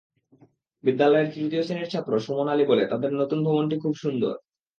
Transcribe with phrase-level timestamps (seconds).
[0.83, 4.33] বিদ্যালয়ের তৃতীয় শ্রেণির ছাত্র সুমন আলী বলে, তাদের নতুন ভবনটি খুব সুন্দর।